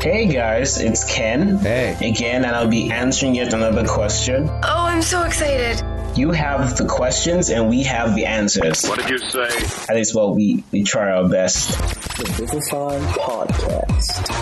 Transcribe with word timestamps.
Hey 0.00 0.28
guys, 0.28 0.80
it's 0.80 1.02
Ken. 1.12 1.58
Hey. 1.58 1.96
Again, 2.00 2.44
and 2.44 2.54
I'll 2.54 2.68
be 2.68 2.88
answering 2.88 3.34
yet 3.34 3.52
another 3.52 3.84
question. 3.84 4.48
Oh, 4.48 4.84
I'm 4.86 5.02
so 5.02 5.24
excited. 5.24 5.84
You 6.16 6.30
have 6.30 6.76
the 6.76 6.86
questions 6.86 7.50
and 7.50 7.68
we 7.68 7.82
have 7.82 8.14
the 8.14 8.24
answers. 8.24 8.84
What 8.86 9.00
did 9.00 9.10
you 9.10 9.18
say? 9.18 9.48
At 9.88 9.96
least, 9.96 10.14
well, 10.14 10.32
we, 10.32 10.62
we 10.70 10.84
try 10.84 11.10
our 11.10 11.28
best. 11.28 11.70
The 12.16 12.32
Business 12.38 12.72
On 12.72 13.00
Podcast. 13.14 14.32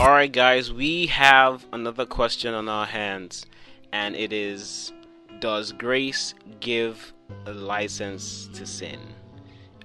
All 0.00 0.08
right, 0.10 0.32
guys, 0.32 0.72
we 0.72 1.06
have 1.06 1.64
another 1.72 2.04
question 2.04 2.52
on 2.52 2.68
our 2.68 2.86
hands, 2.86 3.46
and 3.92 4.16
it 4.16 4.32
is 4.32 4.92
Does 5.38 5.70
grace 5.70 6.34
give 6.58 7.14
a 7.46 7.52
license 7.52 8.48
to 8.54 8.66
sin? 8.66 8.98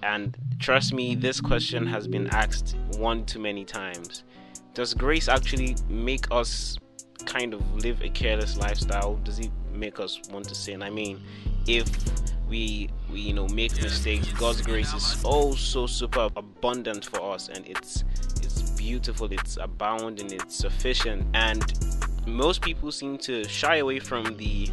And 0.01 0.35
trust 0.57 0.93
me, 0.93 1.13
this 1.13 1.39
question 1.41 1.85
has 1.85 2.07
been 2.07 2.27
asked 2.31 2.75
one 2.97 3.25
too 3.25 3.39
many 3.39 3.65
times. 3.65 4.23
Does 4.79 4.93
grace 4.93 5.27
actually 5.27 5.75
make 5.89 6.25
us 6.31 6.77
kind 7.25 7.53
of 7.53 7.83
live 7.83 8.01
a 8.01 8.07
careless 8.07 8.55
lifestyle? 8.55 9.15
Does 9.25 9.37
it 9.37 9.51
make 9.73 9.99
us 9.99 10.21
want 10.31 10.47
to 10.47 10.55
sin? 10.55 10.81
I 10.81 10.89
mean, 10.89 11.19
if 11.67 11.85
we, 12.47 12.89
we 13.11 13.19
you 13.19 13.33
know 13.33 13.45
make 13.49 13.73
mistakes, 13.81 14.31
God's 14.31 14.61
grace 14.61 14.93
is 14.93 15.21
oh 15.25 15.53
so 15.53 15.85
super 15.85 16.29
abundant 16.37 17.03
for 17.03 17.21
us, 17.33 17.49
and 17.49 17.67
it's 17.67 18.05
it's 18.37 18.71
beautiful, 18.77 19.27
it's 19.33 19.57
abounding, 19.57 20.31
it's 20.31 20.55
sufficient, 20.55 21.27
and 21.33 21.73
most 22.25 22.61
people 22.61 22.89
seem 22.89 23.17
to 23.17 23.43
shy 23.49 23.79
away 23.79 23.99
from 23.99 24.37
the 24.37 24.69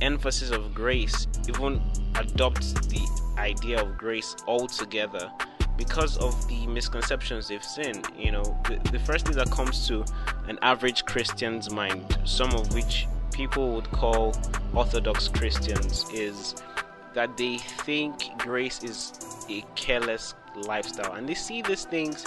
emphasis 0.00 0.52
of 0.52 0.72
grace, 0.72 1.26
even 1.50 1.82
adopt 2.14 2.62
the 2.88 3.06
idea 3.36 3.82
of 3.82 3.98
grace 3.98 4.34
altogether 4.48 5.30
because 5.76 6.16
of 6.18 6.48
the 6.48 6.66
misconceptions 6.66 7.48
they've 7.48 7.64
seen. 7.64 8.02
You 8.16 8.32
know, 8.32 8.58
the, 8.68 8.80
the 8.90 8.98
first 8.98 9.26
thing 9.26 9.36
that 9.36 9.50
comes 9.50 9.86
to 9.88 10.04
an 10.48 10.58
average 10.62 11.04
Christian's 11.04 11.70
mind, 11.70 12.18
some 12.24 12.52
of 12.52 12.74
which 12.74 13.06
people 13.32 13.72
would 13.74 13.90
call 13.90 14.34
Orthodox 14.72 15.28
Christians, 15.28 16.04
is 16.12 16.54
that 17.14 17.36
they 17.36 17.58
think 17.58 18.36
grace 18.38 18.82
is 18.82 19.46
a 19.48 19.64
careless 19.74 20.34
lifestyle 20.56 21.14
and 21.14 21.28
they 21.28 21.34
see 21.34 21.62
these 21.62 21.84
things 21.84 22.24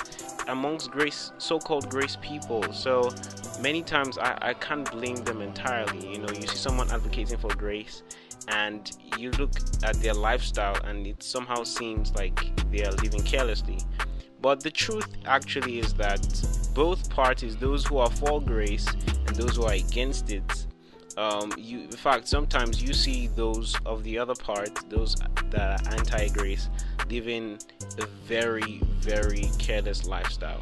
amongst 0.47 0.91
grace 0.91 1.31
so-called 1.37 1.89
grace 1.89 2.17
people 2.21 2.61
so 2.73 3.09
many 3.61 3.81
times 3.81 4.17
I, 4.17 4.37
I 4.41 4.53
can't 4.53 4.89
blame 4.91 5.15
them 5.23 5.41
entirely 5.41 6.11
you 6.11 6.19
know 6.19 6.29
you 6.29 6.47
see 6.47 6.57
someone 6.57 6.91
advocating 6.91 7.37
for 7.37 7.53
grace 7.55 8.03
and 8.47 8.97
you 9.17 9.31
look 9.31 9.51
at 9.83 9.95
their 10.01 10.13
lifestyle 10.13 10.75
and 10.85 11.05
it 11.05 11.21
somehow 11.23 11.63
seems 11.63 12.13
like 12.15 12.39
they 12.71 12.83
are 12.83 12.91
living 12.93 13.23
carelessly. 13.23 13.79
But 14.41 14.61
the 14.61 14.71
truth 14.71 15.07
actually 15.25 15.79
is 15.79 15.93
that 15.95 16.21
both 16.77 17.09
parties 17.09 17.57
those 17.57 17.85
who 17.85 17.97
are 17.97 18.11
for 18.11 18.39
grace 18.39 18.87
and 19.25 19.35
those 19.35 19.55
who 19.55 19.63
are 19.63 19.73
against 19.73 20.29
it 20.29 20.67
um, 21.17 21.51
you 21.57 21.79
in 21.79 21.91
fact 21.91 22.27
sometimes 22.27 22.83
you 22.83 22.93
see 22.93 23.25
those 23.35 23.75
of 23.85 24.03
the 24.03 24.17
other 24.19 24.35
part 24.35 24.69
those 24.87 25.15
that 25.49 25.81
are 25.87 25.93
anti-grace 25.93 26.69
living 27.09 27.57
a 27.97 28.05
very 28.25 28.79
very 28.99 29.49
careless 29.57 30.05
lifestyle 30.05 30.61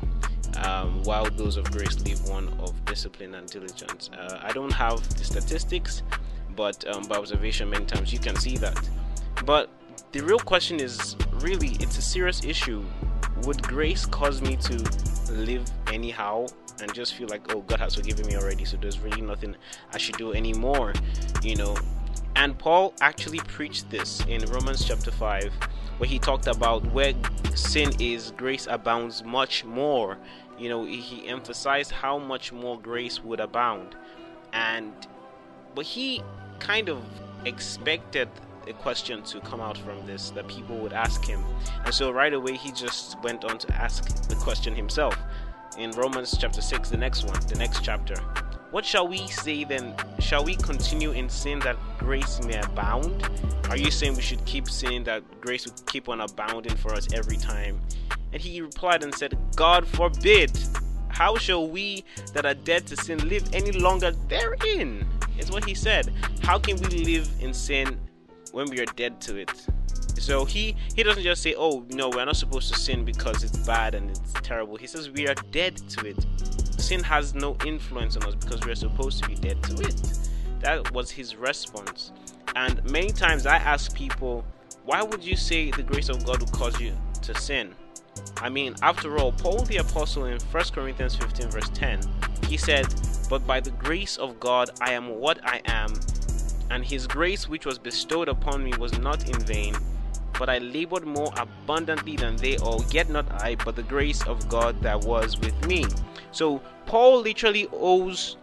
um, 0.64 1.04
while 1.04 1.30
those 1.32 1.58
of 1.58 1.70
grace 1.72 2.00
live 2.06 2.24
one 2.30 2.48
of 2.60 2.86
discipline 2.86 3.36
and 3.36 3.50
diligence. 3.50 4.10
Uh, 4.18 4.40
i 4.42 4.54
don't 4.54 4.72
have 4.72 4.98
the 5.18 5.24
statistics 5.26 6.02
but 6.56 6.86
um, 6.88 7.04
by 7.04 7.16
observation 7.18 7.70
many 7.70 7.86
times 7.86 8.12
you 8.14 8.20
can 8.20 8.36
see 8.36 8.58
that. 8.58 8.78
But 9.46 9.70
the 10.12 10.22
real 10.22 10.40
question 10.40 10.80
is 10.80 11.16
really 11.34 11.78
it's 11.80 11.98
a 11.98 12.02
serious 12.02 12.44
issue. 12.44 12.84
Would 13.44 13.62
grace 13.64 14.06
cause 14.06 14.42
me 14.42 14.56
to 14.58 15.34
live 15.34 15.66
anyhow 15.92 16.48
and 16.82 16.94
just 16.94 17.16
feel 17.16 17.28
like 17.30 17.54
oh 17.54 17.62
god 17.62 17.80
has 17.80 17.96
forgiven 17.96 18.26
me 18.28 18.36
already 18.36 18.66
so 18.66 18.76
there's 18.76 19.00
really 19.00 19.22
nothing 19.22 19.56
i 19.94 19.98
should 19.98 20.18
do 20.18 20.34
anymore 20.34 20.94
you 21.42 21.56
know? 21.56 21.76
And 22.36 22.58
paul 22.60 22.94
actually 23.00 23.40
preached 23.40 23.90
this 23.90 24.20
in 24.28 24.44
romans 24.52 24.84
chapter 24.86 25.10
5 25.10 25.54
where 25.98 26.10
he 26.10 26.20
talked 26.20 26.48
about 26.48 26.86
where 26.92 27.14
sin 27.56 27.92
is 28.00 28.32
grace 28.32 28.68
abounds 28.70 29.24
much 29.24 29.64
more. 29.64 30.18
You 30.58 30.70
know 30.70 30.86
he 30.86 31.28
emphasized 31.28 31.92
how 31.92 32.18
much 32.18 32.52
more 32.52 32.80
grace 32.80 33.24
would 33.24 33.40
abound. 33.40 33.96
And 34.54 34.94
but 35.74 35.86
he 35.86 36.22
kind 36.60 36.90
of 36.90 37.02
expected 37.46 38.30
a 38.68 38.74
question 38.74 39.22
to 39.22 39.40
come 39.42 39.62
out 39.62 39.78
from 39.78 40.06
this 40.08 40.32
that 40.32 40.48
people 40.48 40.78
would 40.78 40.94
ask 40.94 41.24
him 41.24 41.44
and 41.84 41.94
so 41.94 42.10
right 42.12 42.34
away 42.34 42.56
he 42.56 42.72
just 42.72 43.22
went 43.22 43.46
on 43.46 43.60
to 43.60 43.72
ask 43.76 44.28
the 44.28 44.36
question 44.36 44.74
himself 44.76 45.16
in 45.78 45.92
Romans 45.92 46.38
chapter 46.40 46.62
6, 46.62 46.90
the 46.90 46.98
next 46.98 47.26
one, 47.26 47.40
the 47.48 47.56
next 47.56 47.84
chapter. 47.84 48.16
What 48.72 48.86
shall 48.86 49.08
we 49.08 49.28
say 49.28 49.64
then? 49.64 49.94
Shall 50.20 50.44
we 50.44 50.56
continue 50.56 51.12
in 51.12 51.30
sin 51.30 51.60
that 51.60 51.78
grace 51.98 52.44
may 52.46 52.60
abound? 52.60 53.28
Are 53.70 53.78
you 53.78 53.92
saying 53.92 54.16
we 54.16 54.22
should 54.22 54.44
keep 54.46 54.70
sinning 54.70 55.04
that 55.06 55.24
grace 55.42 55.66
would 55.66 55.86
keep 55.86 56.10
on 56.10 56.22
abounding 56.22 56.76
for 56.76 56.94
us 56.94 57.08
every 57.14 57.38
time? 57.38 57.80
And 58.34 58.42
he 58.42 58.62
replied 58.62 59.04
and 59.04 59.14
said, 59.14 59.38
God 59.56 59.88
forbid. 59.88 60.58
How 61.10 61.38
shall 61.38 61.70
we 61.70 62.04
that 62.34 62.46
are 62.46 62.54
dead 62.54 62.88
to 62.88 62.98
sin 62.98 63.30
live 63.30 63.54
any 63.54 63.72
longer 63.72 64.12
therein? 64.28 65.08
Is 65.38 65.52
what 65.52 65.66
he 65.66 65.74
said. 65.74 66.14
How 66.42 66.58
can 66.58 66.78
we 66.78 67.04
live 67.04 67.30
in 67.40 67.54
sin 67.54 68.00
when 68.52 68.70
we 68.70 68.80
are 68.80 68.86
dead 68.96 69.20
to 69.22 69.38
it? 69.38 69.68
So 70.18 70.46
he 70.46 70.76
he 70.96 71.04
doesn't 71.04 71.24
just 71.24 71.42
say, 71.42 71.56
"Oh, 71.58 71.86
no, 71.90 72.10
we're 72.10 72.26
not 72.26 72.38
supposed 72.38 72.74
to 72.74 72.80
sin 72.80 73.04
because 73.04 73.44
it's 73.44 73.58
bad 73.66 73.96
and 73.96 74.10
it's 74.12 74.34
terrible." 74.42 74.78
He 74.78 74.88
says 74.88 75.10
we 75.10 75.28
are 75.28 75.36
dead 75.52 75.78
to 75.90 76.08
it. 76.08 76.26
Sin 76.80 77.04
has 77.04 77.34
no 77.36 77.58
influence 77.66 78.16
on 78.16 78.24
us 78.24 78.36
because 78.36 78.62
we 78.66 78.72
are 78.72 78.76
supposed 78.76 79.22
to 79.24 79.30
be 79.30 79.36
dead 79.36 79.62
to 79.64 79.76
it. 79.82 80.20
That 80.60 80.92
was 80.94 81.12
his 81.12 81.36
response. 81.36 82.12
And 82.56 82.84
many 82.90 83.12
times 83.12 83.46
I 83.46 83.58
ask 83.58 83.94
people, 83.94 84.46
"Why 84.86 85.04
would 85.04 85.24
you 85.24 85.36
say 85.36 85.72
the 85.72 85.84
grace 85.84 86.10
of 86.10 86.26
God 86.26 86.40
will 86.40 86.48
cause 86.48 86.80
you 86.80 86.94
to 87.24 87.36
sin?" 87.40 87.76
I 88.38 88.50
mean, 88.50 88.76
after 88.82 89.18
all, 89.18 89.34
Paul 89.34 89.64
the 89.64 89.78
apostle 89.78 90.26
in 90.26 90.40
1 90.40 90.74
Corinthians 90.74 91.16
15 91.16 91.50
verse 91.50 91.70
10, 91.74 92.00
he 92.48 92.58
said, 92.58 92.88
"But 93.30 93.46
by 93.48 93.60
the 93.60 93.72
grace 93.72 94.18
of 94.18 94.40
God 94.40 94.70
I 94.82 94.92
am 94.94 95.20
what 95.20 95.40
I 95.44 95.62
am." 95.66 95.94
And 96.70 96.84
his 96.84 97.08
grace 97.08 97.48
which 97.48 97.66
was 97.66 97.78
bestowed 97.78 98.28
upon 98.28 98.64
me 98.64 98.74
was 98.78 98.98
not 98.98 99.30
in 99.30 99.40
vain, 99.40 99.76
but 100.38 100.50
I 100.50 100.58
labored 100.58 101.06
more 101.06 101.32
abundantly 101.38 102.16
than 102.16 102.36
they 102.38 102.58
all, 102.58 102.84
yet 102.92 103.10
not 103.10 103.26
I, 103.42 103.56
but 103.56 103.76
the 103.76 103.84
grace 103.84 104.26
of 104.28 104.50
God 104.50 104.82
that 104.82 105.02
was 105.02 105.38
with 105.40 105.66
me. 105.68 105.86
So 106.32 106.62
Paul 106.86 107.22
literally 107.22 107.68
owes 107.72 108.38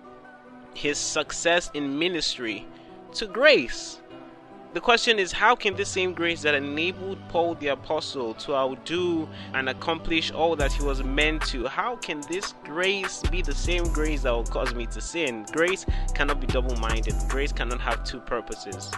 his 0.74 0.98
success 0.98 1.70
in 1.74 1.98
ministry 1.98 2.66
to 3.14 3.26
grace. 3.26 4.00
The 4.72 4.80
question 4.80 5.18
is, 5.18 5.32
how 5.32 5.54
can 5.54 5.76
this 5.76 5.90
same 5.90 6.14
grace 6.14 6.40
that 6.42 6.54
enabled 6.54 7.18
Paul 7.28 7.56
the 7.56 7.68
Apostle 7.68 8.32
to 8.34 8.54
outdo 8.54 9.28
and 9.52 9.68
accomplish 9.68 10.30
all 10.30 10.56
that 10.56 10.72
he 10.72 10.82
was 10.82 11.04
meant 11.04 11.42
to, 11.48 11.66
how 11.66 11.96
can 11.96 12.22
this 12.22 12.54
grace 12.64 13.20
be 13.30 13.42
the 13.42 13.54
same 13.54 13.84
grace 13.92 14.22
that 14.22 14.30
will 14.30 14.44
cause 14.44 14.74
me 14.74 14.86
to 14.86 15.00
sin? 15.02 15.44
Grace 15.52 15.84
cannot 16.14 16.40
be 16.40 16.46
double 16.46 16.74
minded, 16.76 17.14
grace 17.28 17.52
cannot 17.52 17.82
have 17.82 18.02
two 18.04 18.20
purposes. 18.20 18.90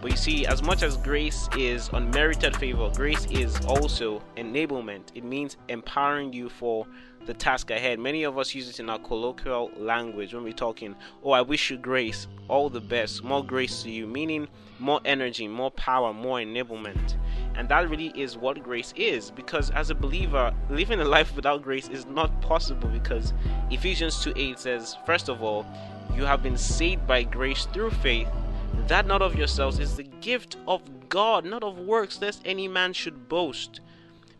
But 0.00 0.12
you 0.12 0.16
see, 0.16 0.46
as 0.46 0.62
much 0.62 0.84
as 0.84 0.96
grace 0.96 1.48
is 1.56 1.90
unmerited 1.92 2.56
favor, 2.56 2.88
grace 2.94 3.24
is 3.26 3.58
also 3.66 4.22
enablement. 4.36 5.02
It 5.14 5.24
means 5.24 5.56
empowering 5.68 6.32
you 6.32 6.48
for 6.48 6.86
the 7.26 7.34
task 7.34 7.72
ahead. 7.72 7.98
Many 7.98 8.22
of 8.22 8.38
us 8.38 8.54
use 8.54 8.68
it 8.68 8.78
in 8.78 8.88
our 8.88 9.00
colloquial 9.00 9.72
language 9.76 10.34
when 10.34 10.44
we're 10.44 10.52
talking, 10.52 10.94
Oh, 11.24 11.32
I 11.32 11.42
wish 11.42 11.70
you 11.70 11.76
grace, 11.76 12.28
all 12.46 12.70
the 12.70 12.80
best, 12.80 13.24
more 13.24 13.44
grace 13.44 13.82
to 13.82 13.90
you, 13.90 14.06
meaning 14.06 14.46
more 14.78 15.00
energy, 15.04 15.48
more 15.48 15.72
power, 15.72 16.14
more 16.14 16.38
enablement. 16.38 17.16
And 17.56 17.68
that 17.68 17.90
really 17.90 18.12
is 18.14 18.38
what 18.38 18.62
grace 18.62 18.94
is 18.96 19.32
because 19.32 19.70
as 19.70 19.90
a 19.90 19.94
believer, 19.96 20.54
living 20.70 21.00
a 21.00 21.04
life 21.04 21.34
without 21.34 21.62
grace 21.62 21.88
is 21.88 22.06
not 22.06 22.40
possible 22.40 22.88
because 22.88 23.32
Ephesians 23.70 24.22
2 24.22 24.32
8 24.36 24.58
says, 24.60 24.96
First 25.04 25.28
of 25.28 25.42
all, 25.42 25.66
you 26.14 26.24
have 26.24 26.40
been 26.40 26.56
saved 26.56 27.04
by 27.06 27.24
grace 27.24 27.66
through 27.66 27.90
faith 27.90 28.28
that 28.88 29.06
not 29.06 29.22
of 29.22 29.34
yourselves 29.36 29.78
is 29.78 29.96
the 29.96 30.04
gift 30.04 30.56
of 30.66 30.82
God, 31.08 31.44
not 31.44 31.62
of 31.62 31.78
works, 31.78 32.20
lest 32.20 32.42
any 32.44 32.68
man 32.68 32.92
should 32.92 33.28
boast. 33.28 33.80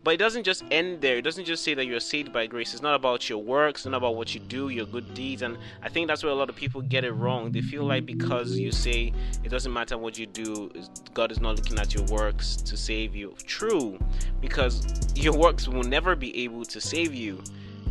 But 0.01 0.13
it 0.13 0.17
doesn't 0.17 0.43
just 0.43 0.63
end 0.71 1.01
there. 1.01 1.17
It 1.17 1.23
doesn't 1.23 1.43
just 1.43 1.63
say 1.63 1.73
that 1.73 1.85
you're 1.85 1.99
saved 1.99 2.31
by 2.31 2.47
grace. 2.47 2.73
It's 2.73 2.81
not 2.81 2.95
about 2.95 3.29
your 3.29 3.39
works, 3.39 3.85
not 3.85 3.95
about 3.95 4.15
what 4.15 4.33
you 4.33 4.39
do, 4.39 4.69
your 4.69 4.85
good 4.85 5.13
deeds. 5.13 5.41
And 5.41 5.57
I 5.83 5.89
think 5.89 6.07
that's 6.07 6.23
where 6.23 6.31
a 6.31 6.35
lot 6.35 6.49
of 6.49 6.55
people 6.55 6.81
get 6.81 7.03
it 7.03 7.11
wrong. 7.11 7.51
They 7.51 7.61
feel 7.61 7.83
like 7.83 8.05
because 8.05 8.57
you 8.57 8.71
say 8.71 9.13
it 9.43 9.49
doesn't 9.49 9.73
matter 9.73 9.97
what 9.97 10.17
you 10.17 10.25
do, 10.25 10.71
God 11.13 11.31
is 11.31 11.41
not 11.41 11.57
looking 11.57 11.77
at 11.79 11.93
your 11.93 12.05
works 12.05 12.55
to 12.55 12.77
save 12.77 13.13
you. 13.13 13.35
True, 13.45 13.99
because 14.39 14.85
your 15.15 15.37
works 15.37 15.67
will 15.67 15.83
never 15.83 16.15
be 16.15 16.43
able 16.43 16.63
to 16.65 16.79
save 16.79 17.13
you. 17.13 17.43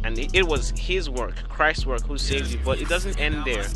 And 0.02 0.18
it, 0.18 0.46
was 0.46 0.70
His 0.70 1.10
work, 1.10 1.34
Christ's 1.48 1.84
work, 1.84 2.02
who 2.02 2.16
saved 2.16 2.52
you. 2.52 2.60
But 2.64 2.80
it 2.80 2.88
doesn't 2.88 3.20
end 3.20 3.44
there. 3.44 3.66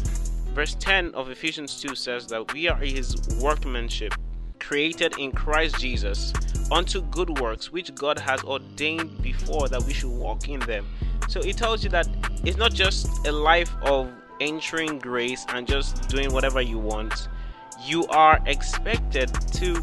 Verse 0.54 0.76
10 0.78 1.14
of 1.14 1.30
Ephesians 1.30 1.80
2 1.80 1.94
says 1.94 2.26
that 2.26 2.52
we 2.52 2.68
are 2.68 2.76
his 2.76 3.16
workmanship, 3.40 4.12
created 4.60 5.16
in 5.18 5.32
Christ 5.32 5.78
Jesus, 5.78 6.34
unto 6.70 7.00
good 7.02 7.38
works 7.38 7.72
which 7.72 7.94
God 7.94 8.18
has 8.18 8.44
ordained 8.44 9.22
before 9.22 9.68
that 9.68 9.82
we 9.82 9.94
should 9.94 10.10
walk 10.10 10.50
in 10.50 10.60
them. 10.60 10.86
So 11.28 11.40
it 11.40 11.56
tells 11.56 11.82
you 11.82 11.88
that 11.90 12.06
it's 12.44 12.58
not 12.58 12.74
just 12.74 13.26
a 13.26 13.32
life 13.32 13.74
of 13.82 14.10
entering 14.40 14.98
grace 14.98 15.46
and 15.48 15.66
just 15.66 16.08
doing 16.10 16.30
whatever 16.34 16.60
you 16.60 16.78
want. 16.78 17.28
You 17.82 18.06
are 18.08 18.38
expected 18.44 19.32
to 19.54 19.82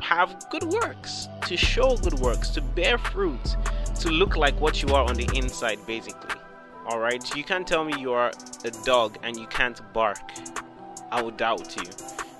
have 0.00 0.44
good 0.50 0.64
works, 0.64 1.26
to 1.46 1.56
show 1.56 1.96
good 1.96 2.18
works, 2.18 2.50
to 2.50 2.60
bear 2.60 2.98
fruit, 2.98 3.56
to 4.00 4.10
look 4.10 4.36
like 4.36 4.60
what 4.60 4.82
you 4.82 4.94
are 4.94 5.08
on 5.08 5.14
the 5.14 5.28
inside, 5.34 5.78
basically. 5.86 6.35
Alright? 6.86 7.34
You 7.34 7.42
can't 7.42 7.66
tell 7.66 7.84
me 7.84 7.94
you 7.98 8.12
are 8.12 8.30
a 8.64 8.70
dog 8.84 9.18
and 9.24 9.36
you 9.36 9.46
can't 9.48 9.80
bark. 9.92 10.20
I 11.10 11.20
would 11.20 11.36
doubt 11.36 11.76
you. 11.76 11.90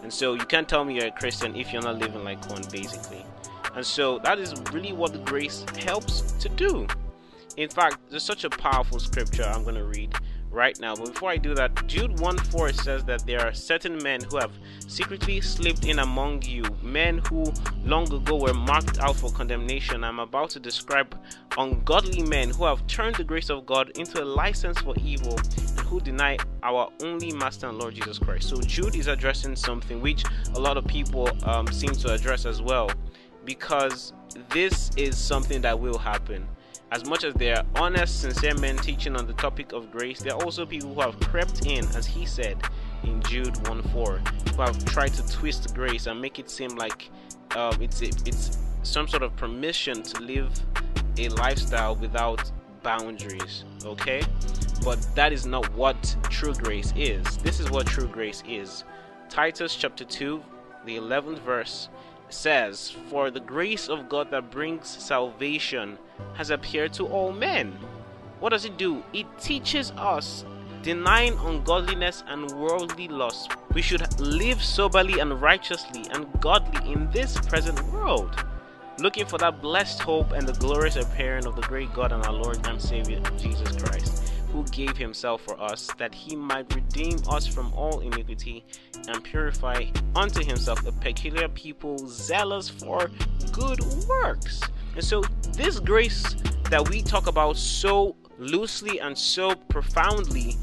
And 0.05 0.13
so 0.13 0.35
you 0.35 0.47
can't 0.47 0.69
tell 0.69 0.85
me 0.85 0.95
you're 0.95 1.07
a 1.07 1.11
Christian 1.11 1.57
if 1.57 1.73
you're 1.73 1.83
not 1.83 1.99
living 1.99 2.23
like 2.23 2.49
one, 2.49 2.63
basically. 2.71 3.25
And 3.75 3.85
so 3.85 4.21
that 4.21 4.39
is 4.39 4.55
really 4.73 4.93
what 4.93 5.25
grace 5.25 5.65
helps 5.79 6.21
to 6.39 6.49
do. 6.49 6.87
In 7.57 7.69
fact, 7.69 7.99
there's 8.09 8.23
such 8.23 8.45
a 8.45 8.51
powerful 8.51 9.01
scripture 9.01 9.43
I'm 9.43 9.65
going 9.65 9.75
to 9.75 9.85
read 9.85 10.15
right 10.51 10.79
now. 10.81 10.95
But 10.95 11.13
before 11.13 11.31
I 11.31 11.37
do 11.37 11.55
that, 11.55 11.87
Jude 11.87 12.19
1 12.21 12.39
4 12.39 12.73
says 12.73 13.05
that 13.05 13.27
there 13.27 13.41
are 13.47 13.53
certain 13.53 14.03
men 14.03 14.21
who 14.23 14.39
have 14.39 14.53
secretly 14.87 15.41
slipped 15.41 15.85
in 15.87 15.99
among 15.99 16.43
you, 16.43 16.65
men 16.83 17.19
who 17.19 17.53
long 17.85 18.13
ago 18.13 18.37
were 18.37 18.55
marked 18.55 18.99
out 19.01 19.17
for 19.17 19.31
condemnation. 19.31 20.05
I'm 20.05 20.19
about 20.19 20.51
to 20.51 20.61
describe 20.61 21.19
ungodly 21.59 22.23
men 22.23 22.51
who 22.51 22.65
have 22.65 22.87
turned 22.87 23.17
the 23.17 23.25
grace 23.25 23.51
of 23.51 23.67
God 23.67 23.91
into 23.99 24.23
a 24.23 24.25
license 24.25 24.79
for 24.79 24.95
evil 24.97 25.39
and 25.39 25.81
who 25.81 26.01
deny 26.01 26.39
our 26.63 26.91
only 27.03 27.33
Master 27.33 27.69
and 27.69 27.79
Lord 27.79 27.95
Jesus 27.95 28.19
Christ. 28.19 28.49
So 28.49 28.61
Jude 28.61 28.97
is 28.97 29.07
addressing 29.07 29.57
something 29.57 30.01
which 30.01 30.25
a 30.55 30.61
lot 30.61 30.77
of 30.77 30.87
people 30.87 31.29
um, 31.45 31.67
seem 31.69 31.93
to 31.93 32.13
address 32.13 32.47
as 32.47 32.63
well, 32.63 32.91
because 33.45 34.13
this 34.51 34.91
is 34.97 35.17
something 35.17 35.61
that 35.63 35.79
will 35.79 35.99
happen 35.99 36.47
as 36.93 37.05
much 37.05 37.25
as 37.25 37.35
they 37.35 37.53
are 37.53 37.65
honest, 37.75 38.21
sincere 38.21 38.55
men 38.55 38.77
teaching 38.77 39.17
on 39.17 39.27
the 39.27 39.33
topic 39.35 39.73
of 39.73 39.91
grace, 39.91 40.21
there 40.21 40.35
are 40.35 40.43
also 40.45 40.65
people 40.65 40.95
who 40.95 41.01
have 41.01 41.19
crept 41.21 41.67
in, 41.67 41.85
as 41.97 42.07
he 42.07 42.25
said 42.25 42.57
in 43.03 43.21
Jude 43.23 43.57
1 43.69 43.83
4, 43.83 44.19
who 44.55 44.63
have 44.63 44.85
tried 44.85 45.13
to 45.15 45.29
twist 45.29 45.75
grace 45.75 46.07
and 46.07 46.21
make 46.21 46.39
it 46.39 46.49
seem 46.49 46.71
like 46.77 47.11
um, 47.57 47.81
it's, 47.81 48.03
it's 48.03 48.59
some 48.83 49.09
sort 49.09 49.23
of 49.23 49.35
permission 49.37 50.03
to 50.03 50.23
live 50.23 50.51
a 51.19 51.29
lifestyle 51.31 51.97
without 51.97 52.51
boundaries, 52.83 53.65
okay? 53.85 54.23
But 54.85 55.05
that 55.17 55.33
is 55.33 55.45
not 55.45 55.73
what 55.75 56.17
true 56.31 56.55
grace 56.55 56.93
is. 56.97 57.25
This 57.39 57.59
is 57.59 57.71
what 57.71 57.87
true 57.87 58.07
grace 58.07 58.45
is. 58.47 58.85
Titus 59.29 59.75
chapter 59.75 60.05
2, 60.05 60.41
the 60.85 60.97
11th 60.97 61.41
verse 61.41 61.89
says, 62.29 62.91
For 63.11 63.31
the 63.31 63.41
grace 63.41 63.89
of 63.89 64.09
God 64.09 64.31
that 64.31 64.51
brings 64.51 64.89
salvation 64.89 65.99
has 66.35 66.51
appeared 66.51 66.93
to 66.95 67.07
all 67.07 67.33
men. 67.33 67.77
What 68.41 68.51
does 68.51 68.65
it 68.65 68.77
do? 68.77 69.03
It 69.13 69.27
teaches 69.39 69.93
us 69.93 70.45
denying 70.83 71.39
ungodliness 71.39 72.23
and 72.29 72.51
worldly 72.53 73.09
lust. 73.09 73.53
We 73.75 73.83
should 73.83 74.21
live 74.21 74.63
soberly 74.63 75.19
and 75.19 75.41
righteously 75.41 76.05
and 76.13 76.27
godly 76.41 76.93
in 76.93 77.11
this 77.11 77.39
present 77.39 77.83
world, 77.93 78.45
looking 79.01 79.27
for 79.27 79.39
that 79.39 79.61
blessed 79.61 80.01
hope 80.01 80.33
and 80.33 80.47
the 80.47 80.53
glorious 80.55 80.97
appearing 80.97 81.47
of 81.47 81.57
the 81.57 81.63
great 81.63 81.93
God 81.93 82.13
and 82.13 82.25
our 82.25 82.33
Lord 82.33 82.65
and 82.67 82.81
Savior 82.81 83.21
Jesus 83.39 83.77
Christ 83.83 84.26
who 84.57 84.65
gave 84.71 84.97
himself 84.97 85.43
for 85.43 85.61
us, 85.61 85.91
that 85.99 86.15
he 86.15 86.35
might 86.35 86.75
redeem 86.75 87.19
us 87.29 87.47
from 87.47 87.73
all 87.75 88.01
iniquity 88.01 88.65
and 89.09 89.23
purify 89.23 89.85
unto 90.15 90.43
himself 90.43 90.87
a 90.87 90.93
peculiar 90.93 91.47
people 91.49 91.99
zealous 91.99 92.71
for 92.71 93.11
good 93.53 93.81
works. 94.09 94.63
And 94.95 95.05
so, 95.05 95.23
this 95.53 95.79
grace 95.79 96.37
that 96.71 96.89
we 96.89 97.03
talk 97.03 97.27
about 97.27 97.59
so 97.59 98.17
loosely 98.39 98.99
and 98.99 99.17
so 99.17 99.55
profoundly 99.55 100.57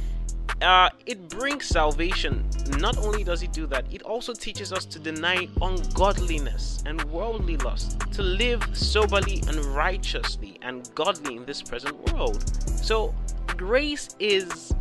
uh, 0.61 0.89
it 1.05 1.29
brings 1.29 1.65
salvation. 1.65 2.47
Not 2.79 2.97
only 2.97 3.23
does 3.23 3.43
it 3.43 3.51
do 3.51 3.67
that, 3.67 3.85
it 3.91 4.01
also 4.03 4.33
teaches 4.33 4.71
us 4.71 4.85
to 4.85 4.99
deny 4.99 5.47
ungodliness 5.61 6.81
and 6.85 7.03
worldly 7.05 7.57
lust, 7.57 7.99
to 8.13 8.23
live 8.23 8.63
soberly 8.73 9.43
and 9.47 9.57
righteously 9.65 10.57
and 10.61 10.89
godly 10.95 11.35
in 11.35 11.45
this 11.45 11.61
present 11.61 11.95
world. 12.11 12.43
So, 12.67 13.13
grace 13.47 14.15
is 14.19 14.73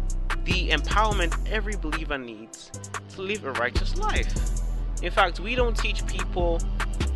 the 0.44 0.70
empowerment 0.70 1.36
every 1.48 1.76
believer 1.76 2.18
needs 2.18 2.70
to 3.10 3.22
live 3.22 3.44
a 3.44 3.52
righteous 3.52 3.96
life. 3.96 4.32
In 5.02 5.10
fact, 5.10 5.40
we 5.40 5.54
don't 5.54 5.76
teach 5.76 6.06
people 6.06 6.60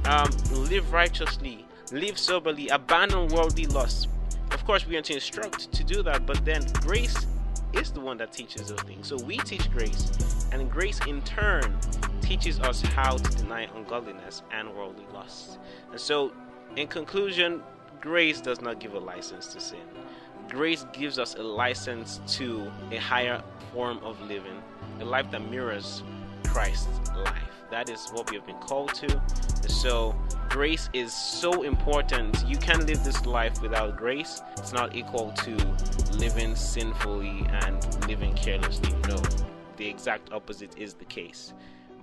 um, 0.05 0.31
live 0.53 0.93
righteously, 0.93 1.67
live 1.93 2.19
soberly, 2.19 2.69
abandon 2.69 3.29
worldly 3.29 3.67
lusts. 3.67 4.09
Of 4.53 4.65
course, 4.65 4.87
we 4.87 4.97
are 4.97 5.03
to 5.03 5.15
instruct 5.15 5.73
to 5.73 5.85
do 5.85 6.03
that, 6.03 6.27
but 6.27 6.45
then 6.45 6.65
grace 6.75 7.27
is 7.73 7.91
the 7.91 8.01
one 8.01 8.17
that 8.19 8.33
teaches 8.33 8.69
those 8.69 8.81
things. 8.83 9.09
So 9.09 9.17
we 9.25 9.39
teach 9.39 9.71
grace, 9.71 10.49
and 10.53 10.71
grace 10.71 11.01
in 11.07 11.23
turn 11.23 11.77
teaches 12.21 12.61
us 12.61 12.81
how 12.81 13.17
to 13.17 13.37
deny 13.37 13.69
ungodliness 13.75 14.43
and 14.51 14.75
worldly 14.75 15.07
lusts. 15.13 15.59
And 15.91 16.01
so, 16.01 16.33
in 16.77 16.89
conclusion, 16.89 17.63
grace 18.01 18.41
does 18.41 18.61
not 18.61 18.81
give 18.81 18.95
a 18.95 18.99
license 18.99 19.47
to 19.49 19.61
sin. 19.61 19.79
Grace 20.49 20.87
gives 20.93 21.19
us 21.19 21.35
a 21.35 21.43
license 21.43 22.21
to 22.29 22.71
a 22.93 22.97
higher 22.97 23.43
form 23.73 23.99
of 24.03 24.21
living, 24.23 24.63
a 25.01 25.05
life 25.05 25.31
that 25.33 25.51
mirrors 25.51 26.03
Christ's 26.45 27.11
life. 27.17 27.43
That 27.71 27.91
is 27.91 28.09
what 28.13 28.31
we 28.31 28.37
have 28.37 28.47
been 28.47 28.59
called 28.59 28.95
to. 28.95 29.23
So, 29.69 30.15
grace 30.49 30.89
is 30.93 31.13
so 31.13 31.63
important. 31.63 32.47
You 32.47 32.57
can't 32.57 32.87
live 32.87 33.03
this 33.03 33.27
life 33.27 33.61
without 33.61 33.97
grace. 33.97 34.41
It's 34.57 34.73
not 34.73 34.95
equal 34.95 35.33
to 35.33 35.57
living 36.13 36.55
sinfully 36.55 37.45
and 37.51 38.07
living 38.07 38.35
carelessly. 38.35 38.95
No, 39.09 39.21
the 39.77 39.89
exact 39.89 40.33
opposite 40.33 40.79
is 40.79 40.95
the 40.95 41.05
case. 41.07 41.55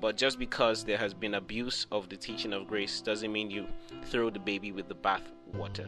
But 0.01 0.17
just 0.17 0.37
because 0.37 0.83
there 0.83 0.97
has 0.97 1.13
been 1.13 1.35
abuse 1.35 1.87
of 1.91 2.09
the 2.09 2.17
teaching 2.17 2.51
of 2.51 2.67
grace 2.67 2.99
doesn't 2.99 3.31
mean 3.31 3.49
you 3.49 3.67
throw 4.03 4.29
the 4.29 4.39
baby 4.39 4.73
with 4.73 4.89
the 4.89 4.95
bath 4.95 5.31
water. 5.53 5.87